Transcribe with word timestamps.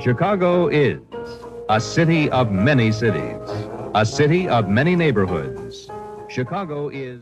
Chicago 0.00 0.68
is 0.68 1.00
a 1.68 1.80
city 1.80 2.30
of 2.30 2.52
many 2.52 2.92
cities, 2.92 3.40
a 3.96 4.06
city 4.06 4.48
of 4.48 4.68
many 4.68 4.94
neighborhoods. 4.94 5.90
Chicago 6.28 6.88
is. 6.88 7.20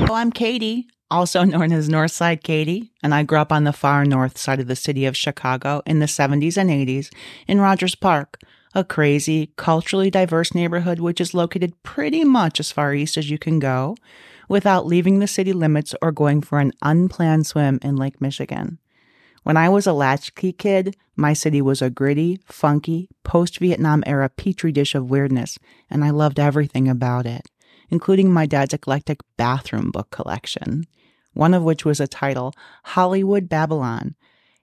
Well, 0.00 0.14
I'm 0.14 0.32
Katie, 0.32 0.88
also 1.12 1.44
known 1.44 1.70
as 1.70 1.88
Northside 1.88 2.42
Katie, 2.42 2.90
and 3.04 3.14
I 3.14 3.22
grew 3.22 3.38
up 3.38 3.52
on 3.52 3.62
the 3.62 3.72
far 3.72 4.04
north 4.04 4.36
side 4.36 4.58
of 4.58 4.66
the 4.66 4.74
city 4.74 5.06
of 5.06 5.16
Chicago 5.16 5.80
in 5.86 6.00
the 6.00 6.06
70s 6.06 6.56
and 6.56 6.70
80s 6.70 7.14
in 7.46 7.60
Rogers 7.60 7.94
Park, 7.94 8.40
a 8.74 8.84
crazy, 8.84 9.52
culturally 9.56 10.10
diverse 10.10 10.54
neighborhood 10.54 11.00
which 11.00 11.20
is 11.20 11.34
located 11.34 11.82
pretty 11.82 12.24
much 12.24 12.60
as 12.60 12.70
far 12.70 12.94
east 12.94 13.16
as 13.16 13.30
you 13.30 13.38
can 13.38 13.58
go 13.58 13.96
without 14.48 14.86
leaving 14.86 15.18
the 15.18 15.26
city 15.26 15.52
limits 15.52 15.94
or 16.00 16.12
going 16.12 16.40
for 16.40 16.58
an 16.58 16.72
unplanned 16.82 17.46
swim 17.46 17.78
in 17.82 17.96
Lake 17.96 18.20
Michigan. 18.20 18.78
When 19.42 19.56
I 19.56 19.68
was 19.68 19.86
a 19.86 19.92
latchkey 19.92 20.52
kid, 20.52 20.96
my 21.16 21.32
city 21.32 21.62
was 21.62 21.80
a 21.80 21.90
gritty, 21.90 22.40
funky, 22.44 23.08
post 23.24 23.58
Vietnam 23.58 24.02
era 24.06 24.28
petri 24.28 24.72
dish 24.72 24.94
of 24.94 25.10
weirdness, 25.10 25.58
and 25.90 26.04
I 26.04 26.10
loved 26.10 26.38
everything 26.38 26.88
about 26.88 27.26
it, 27.26 27.48
including 27.88 28.32
my 28.32 28.46
dad's 28.46 28.74
eclectic 28.74 29.20
bathroom 29.36 29.90
book 29.90 30.10
collection, 30.10 30.84
one 31.32 31.54
of 31.54 31.62
which 31.62 31.84
was 31.84 32.00
a 32.00 32.06
title 32.06 32.52
Hollywood 32.84 33.48
Babylon, 33.48 34.16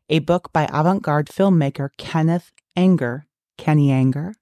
a 0.09 0.19
book 0.19 0.53
by 0.53 0.69
avant 0.71 1.01
garde 1.01 1.27
filmmaker 1.27 1.89
Kenneth 1.97 2.51
Anger, 2.75 3.25
Kenny 3.57 3.91
Anger, 3.91 4.33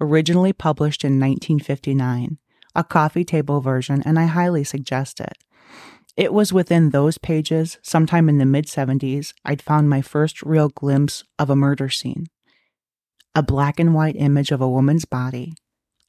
originally 0.00 0.52
published 0.52 1.04
in 1.04 1.20
1959, 1.20 2.38
a 2.74 2.84
coffee 2.84 3.24
table 3.24 3.60
version, 3.60 4.02
and 4.04 4.18
I 4.18 4.26
highly 4.26 4.64
suggest 4.64 5.20
it. 5.20 5.38
It 6.16 6.32
was 6.32 6.52
within 6.52 6.90
those 6.90 7.18
pages, 7.18 7.78
sometime 7.82 8.28
in 8.28 8.38
the 8.38 8.46
mid 8.46 8.66
70s, 8.66 9.34
I'd 9.44 9.60
found 9.60 9.90
my 9.90 10.00
first 10.00 10.42
real 10.42 10.68
glimpse 10.70 11.22
of 11.38 11.50
a 11.50 11.56
murder 11.56 11.90
scene. 11.90 12.26
A 13.34 13.42
black 13.42 13.78
and 13.78 13.94
white 13.94 14.16
image 14.16 14.50
of 14.50 14.62
a 14.62 14.68
woman's 14.68 15.04
body, 15.04 15.52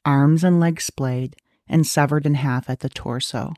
arms 0.05 0.45
and 0.45 0.61
legs 0.61 0.85
splayed, 0.85 1.35
and 1.67 1.85
severed 1.85 2.25
in 2.25 2.35
half 2.35 2.69
at 2.69 2.79
the 2.79 2.89
torso. 2.89 3.53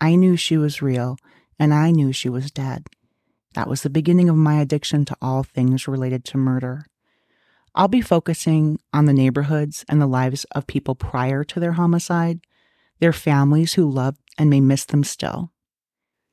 I 0.00 0.14
knew 0.14 0.36
she 0.36 0.58
was 0.58 0.82
real, 0.82 1.16
and 1.58 1.72
I 1.72 1.90
knew 1.90 2.12
she 2.12 2.28
was 2.28 2.50
dead. 2.50 2.86
That 3.54 3.68
was 3.68 3.82
the 3.82 3.90
beginning 3.90 4.28
of 4.28 4.36
my 4.36 4.60
addiction 4.60 5.06
to 5.06 5.16
all 5.22 5.42
things 5.42 5.88
related 5.88 6.24
to 6.26 6.36
murder. 6.36 6.84
I'll 7.78 7.86
be 7.86 8.00
focusing 8.00 8.80
on 8.92 9.04
the 9.04 9.12
neighborhoods 9.12 9.84
and 9.88 10.02
the 10.02 10.08
lives 10.08 10.42
of 10.50 10.66
people 10.66 10.96
prior 10.96 11.44
to 11.44 11.60
their 11.60 11.74
homicide, 11.74 12.40
their 12.98 13.12
families 13.12 13.74
who 13.74 13.88
loved 13.88 14.18
and 14.36 14.50
may 14.50 14.60
miss 14.60 14.84
them 14.84 15.04
still. 15.04 15.52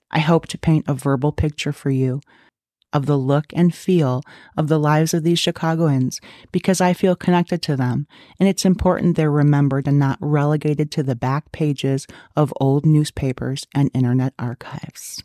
I 0.10 0.20
hope 0.20 0.48
to 0.48 0.58
paint 0.58 0.86
a 0.88 0.96
verbal 0.96 1.32
picture 1.32 1.72
for 1.72 1.92
you 1.92 2.20
of 2.92 3.06
the 3.06 3.18
look 3.18 3.46
and 3.54 3.76
feel 3.76 4.24
of 4.58 4.70
the 4.70 4.80
lives 4.80 5.14
of 5.14 5.22
these 5.22 5.38
Chicagoans 5.38 6.20
because 6.52 6.82
I 6.82 6.94
feel 6.94 7.16
connected 7.16 7.62
to 7.64 7.76
them, 7.76 8.08
and 8.40 8.50
it's 8.50 8.66
important 8.66 9.16
they're 9.16 9.30
remembered 9.30 9.88
and 9.88 10.00
not 10.00 10.18
relegated 10.22 10.92
to 10.94 11.04
the 11.04 11.16
back 11.16 11.52
pages 11.52 12.08
of 12.36 12.54
old 12.60 12.88
newspapers 12.88 13.68
and 13.76 13.92
internet 13.94 14.34
archives. 14.40 15.24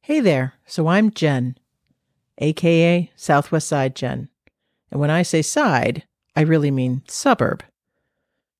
Hey 0.00 0.18
there, 0.18 0.54
so 0.66 0.88
I'm 0.88 1.12
Jen, 1.12 1.56
aka 2.38 3.12
Southwest 3.14 3.68
Side 3.68 3.94
Jen. 3.94 4.28
And 4.90 5.00
when 5.00 5.10
I 5.10 5.22
say 5.22 5.42
side, 5.42 6.04
I 6.34 6.42
really 6.42 6.70
mean 6.70 7.02
suburb. 7.08 7.64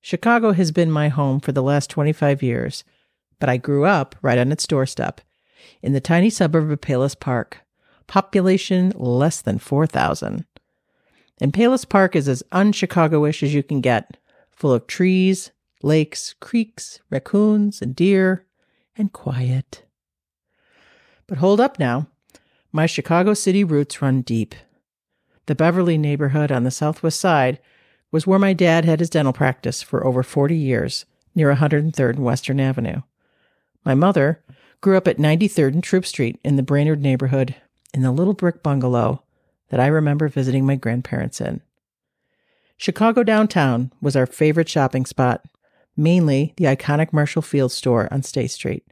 Chicago 0.01 0.51
has 0.53 0.71
been 0.71 0.91
my 0.91 1.09
home 1.09 1.39
for 1.39 1.51
the 1.51 1.63
last 1.63 1.89
25 1.89 2.41
years, 2.41 2.83
but 3.39 3.49
I 3.49 3.57
grew 3.57 3.85
up 3.85 4.15
right 4.21 4.37
on 4.37 4.51
its 4.51 4.67
doorstep 4.67 5.21
in 5.81 5.93
the 5.93 6.01
tiny 6.01 6.29
suburb 6.29 6.71
of 6.71 6.81
Palos 6.81 7.15
Park, 7.15 7.59
population 8.07 8.93
less 8.95 9.41
than 9.41 9.59
4,000. 9.59 10.45
And 11.39 11.53
Palos 11.53 11.85
Park 11.85 12.15
is 12.15 12.27
as 12.27 12.43
un 12.51 12.71
Chicagoish 12.71 13.43
as 13.43 13.53
you 13.53 13.63
can 13.63 13.81
get, 13.81 14.17
full 14.49 14.73
of 14.73 14.87
trees, 14.87 15.51
lakes, 15.83 16.33
creeks, 16.39 16.99
raccoons, 17.09 17.81
and 17.81 17.95
deer, 17.95 18.45
and 18.95 19.13
quiet. 19.13 19.85
But 21.27 21.37
hold 21.37 21.59
up 21.59 21.77
now. 21.77 22.07
My 22.71 22.85
Chicago 22.85 23.33
City 23.33 23.63
roots 23.63 24.01
run 24.01 24.21
deep. 24.21 24.55
The 25.47 25.55
Beverly 25.55 25.97
neighborhood 25.97 26.51
on 26.51 26.63
the 26.63 26.71
southwest 26.71 27.19
side 27.19 27.59
was 28.11 28.27
where 28.27 28.39
my 28.39 28.53
dad 28.53 28.85
had 28.85 28.99
his 28.99 29.09
dental 29.09 29.33
practice 29.33 29.81
for 29.81 30.05
over 30.05 30.21
40 30.21 30.55
years, 30.55 31.05
near 31.33 31.53
103rd 31.53 32.15
and 32.15 32.23
Western 32.23 32.59
Avenue. 32.59 33.01
My 33.83 33.95
mother 33.95 34.43
grew 34.81 34.97
up 34.97 35.07
at 35.07 35.17
93rd 35.17 35.73
and 35.73 35.85
Throop 35.85 36.05
Street 36.05 36.39
in 36.43 36.57
the 36.57 36.63
Brainerd 36.63 37.01
neighborhood 37.01 37.55
in 37.93 38.01
the 38.01 38.11
little 38.11 38.33
brick 38.33 38.61
bungalow 38.61 39.23
that 39.69 39.79
I 39.79 39.87
remember 39.87 40.27
visiting 40.27 40.65
my 40.65 40.75
grandparents 40.75 41.41
in. 41.41 41.61
Chicago 42.75 43.23
downtown 43.23 43.91
was 44.01 44.15
our 44.15 44.25
favorite 44.25 44.69
shopping 44.69 45.05
spot, 45.05 45.45
mainly 45.95 46.53
the 46.57 46.65
iconic 46.65 47.11
Marshall 47.11 47.41
Field 47.41 47.71
store 47.71 48.07
on 48.11 48.21
State 48.21 48.51
Street. 48.51 48.85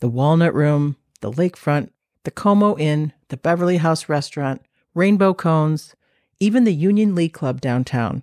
The 0.00 0.08
Walnut 0.08 0.54
Room, 0.54 0.96
the 1.20 1.32
Lakefront, 1.32 1.90
the 2.24 2.30
Como 2.30 2.76
Inn, 2.76 3.12
the 3.28 3.36
Beverly 3.36 3.78
House 3.78 4.08
Restaurant, 4.08 4.60
Rainbow 4.96 5.34
Cones, 5.34 5.94
even 6.40 6.64
the 6.64 6.72
Union 6.72 7.14
League 7.14 7.34
Club 7.34 7.60
downtown 7.60 8.22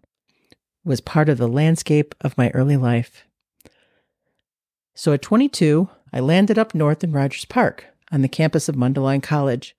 was 0.83 1.01
part 1.01 1.29
of 1.29 1.37
the 1.37 1.47
landscape 1.47 2.15
of 2.21 2.35
my 2.35 2.49
early 2.49 2.77
life. 2.77 3.25
So 4.95 5.13
at 5.13 5.21
22, 5.21 5.87
I 6.11 6.19
landed 6.19 6.57
up 6.57 6.73
north 6.73 7.03
in 7.03 7.11
Rogers 7.11 7.45
Park 7.45 7.85
on 8.11 8.23
the 8.23 8.27
campus 8.27 8.67
of 8.67 8.75
Mundelein 8.75 9.21
College, 9.21 9.75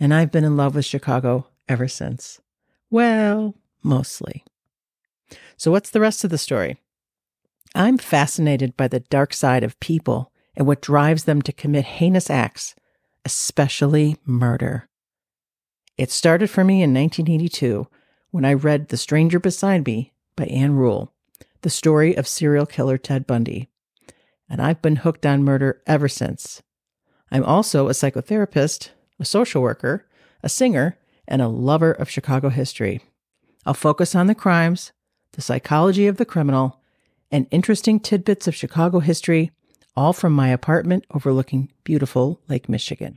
and 0.00 0.12
I've 0.12 0.32
been 0.32 0.42
in 0.42 0.56
love 0.56 0.74
with 0.74 0.84
Chicago 0.84 1.46
ever 1.68 1.86
since. 1.86 2.40
Well, 2.90 3.54
mostly. 3.84 4.44
So, 5.56 5.70
what's 5.70 5.90
the 5.90 6.00
rest 6.00 6.24
of 6.24 6.30
the 6.30 6.38
story? 6.38 6.80
I'm 7.76 7.96
fascinated 7.96 8.76
by 8.76 8.88
the 8.88 9.00
dark 9.00 9.34
side 9.34 9.62
of 9.62 9.78
people 9.78 10.32
and 10.56 10.66
what 10.66 10.82
drives 10.82 11.24
them 11.24 11.42
to 11.42 11.52
commit 11.52 11.84
heinous 11.84 12.28
acts, 12.28 12.74
especially 13.24 14.16
murder. 14.26 14.88
It 15.96 16.10
started 16.10 16.50
for 16.50 16.64
me 16.64 16.82
in 16.82 16.92
1982 16.92 17.86
when 18.32 18.44
I 18.44 18.52
read 18.52 18.88
The 18.88 18.96
Stranger 18.96 19.38
Beside 19.38 19.86
Me 19.86 20.12
by 20.34 20.46
Ann 20.46 20.74
Rule, 20.74 21.12
the 21.60 21.70
story 21.70 22.16
of 22.16 22.26
serial 22.26 22.66
killer 22.66 22.98
Ted 22.98 23.28
Bundy. 23.28 23.68
And 24.50 24.60
I've 24.60 24.82
been 24.82 24.96
hooked 24.96 25.24
on 25.24 25.44
murder 25.44 25.80
ever 25.86 26.08
since. 26.08 26.62
I'm 27.30 27.44
also 27.44 27.86
a 27.86 27.92
psychotherapist, 27.92 28.90
a 29.20 29.24
social 29.24 29.62
worker, 29.62 30.08
a 30.42 30.48
singer, 30.48 30.98
and 31.28 31.40
a 31.40 31.48
lover 31.48 31.92
of 31.92 32.10
Chicago 32.10 32.48
history. 32.48 33.00
I'll 33.64 33.72
focus 33.72 34.16
on 34.16 34.26
the 34.26 34.34
crimes, 34.34 34.90
the 35.32 35.42
psychology 35.42 36.08
of 36.08 36.16
the 36.16 36.26
criminal, 36.26 36.80
and 37.30 37.46
interesting 37.52 38.00
tidbits 38.00 38.48
of 38.48 38.54
Chicago 38.54 38.98
history, 38.98 39.52
all 39.96 40.12
from 40.12 40.32
my 40.32 40.48
apartment 40.48 41.04
overlooking 41.14 41.70
beautiful 41.84 42.40
Lake 42.48 42.68
Michigan. 42.68 43.16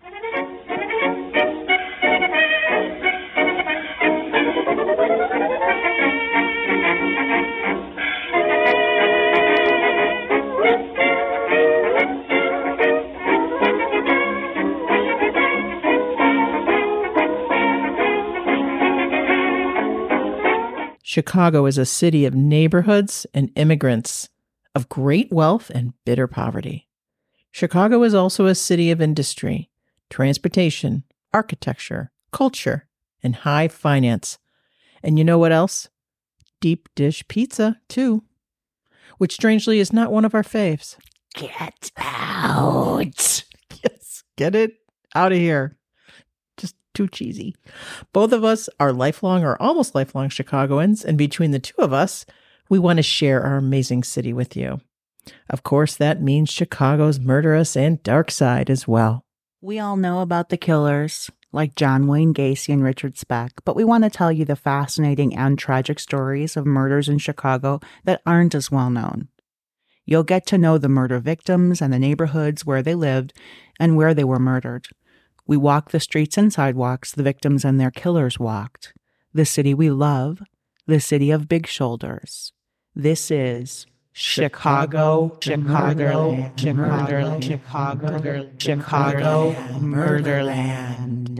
Chicago 21.10 21.66
is 21.66 21.78
a 21.78 21.86
city 21.86 22.26
of 22.26 22.36
neighborhoods 22.36 23.26
and 23.34 23.50
immigrants, 23.56 24.28
of 24.76 24.90
great 24.90 25.32
wealth 25.32 25.70
and 25.70 25.94
bitter 26.04 26.28
poverty. 26.28 26.90
Chicago 27.50 28.04
is 28.04 28.14
also 28.14 28.46
a 28.46 28.54
city 28.54 28.92
of 28.92 29.00
industry, 29.00 29.70
transportation, 30.10 31.06
architecture, 31.34 32.12
culture, 32.34 32.90
and 33.24 33.38
high 33.38 33.70
finance. 33.70 34.38
And 35.02 35.18
you 35.18 35.24
know 35.24 35.38
what 35.38 35.54
else? 35.54 35.88
Deep 36.60 36.90
dish 36.94 37.26
pizza, 37.30 37.80
too. 37.88 38.26
Which 39.18 39.36
strangely 39.36 39.80
is 39.80 39.94
not 39.94 40.12
one 40.12 40.26
of 40.26 40.36
our 40.36 40.44
faves. 40.44 40.98
Get 41.34 41.90
out. 41.96 43.46
Yes, 43.82 44.24
get 44.36 44.56
it 44.56 44.74
out 45.16 45.32
of 45.32 45.38
here 45.38 45.77
too 46.98 47.08
cheesy. 47.08 47.56
Both 48.12 48.32
of 48.32 48.44
us 48.44 48.70
are 48.80 48.92
lifelong 48.92 49.44
or 49.44 49.62
almost 49.62 49.94
lifelong 49.94 50.30
Chicagoans, 50.30 51.06
and 51.06 51.16
between 51.16 51.52
the 51.52 51.60
two 51.60 51.78
of 51.78 51.94
us, 51.94 52.26
we 52.70 52.80
want 52.80 52.98
to 52.98 53.04
share 53.04 53.44
our 53.44 53.58
amazing 53.58 54.04
city 54.04 54.34
with 54.34 54.58
you. 54.58 54.82
Of 55.48 55.62
course, 55.62 55.96
that 55.96 56.24
means 56.24 56.50
Chicago's 56.50 57.20
murderous 57.20 57.78
and 57.78 58.02
dark 58.02 58.32
side 58.32 58.72
as 58.72 58.88
well. 58.88 59.24
We 59.62 59.78
all 59.78 59.96
know 59.96 60.22
about 60.22 60.50
the 60.50 60.58
killers, 60.58 61.30
like 61.52 61.76
John 61.76 62.08
Wayne 62.08 62.34
Gacy 62.34 62.74
and 62.74 62.84
Richard 62.84 63.16
Speck, 63.16 63.52
but 63.64 63.76
we 63.76 63.84
want 63.84 64.04
to 64.04 64.10
tell 64.10 64.32
you 64.32 64.44
the 64.44 64.56
fascinating 64.56 65.36
and 65.36 65.58
tragic 65.58 66.00
stories 66.00 66.58
of 66.58 66.66
murders 66.66 67.08
in 67.08 67.20
Chicago 67.20 67.80
that 68.06 68.22
aren't 68.26 68.56
as 68.56 68.72
well 68.72 68.90
known. 68.90 69.28
You'll 70.04 70.24
get 70.24 70.48
to 70.48 70.58
know 70.58 70.80
the 70.80 70.90
murder 70.90 71.20
victims 71.20 71.80
and 71.80 71.94
the 71.94 72.00
neighborhoods 72.00 72.66
where 72.66 72.82
they 72.82 72.96
lived 72.96 73.34
and 73.80 73.96
where 73.96 74.16
they 74.16 74.24
were 74.24 74.40
murdered. 74.40 74.88
We 75.48 75.56
walk 75.56 75.92
the 75.92 76.02
streets 76.02 76.38
and 76.38 76.52
sidewalks 76.52 77.14
the 77.14 77.24
victims 77.24 77.64
and 77.64 77.80
their 77.80 77.90
killers 77.90 78.38
walked. 78.38 78.94
The 79.34 79.46
city 79.46 79.74
we 79.74 79.90
love, 79.90 80.42
the 80.86 81.00
city 81.00 81.32
of 81.32 81.48
big 81.48 81.68
shoulders. 81.68 82.52
This 82.94 83.32
is 83.32 83.86
Chicago, 84.12 85.38
Chicago, 85.40 86.52
Chicago, 86.58 87.40
Chicago, 87.40 88.50
Chicago, 88.58 89.56
Murderland. 89.80 91.40